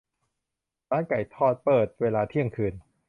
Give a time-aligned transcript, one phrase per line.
[0.89, 2.73] ร้านไก่ทอดเปิดเวลาเที่ยงคืน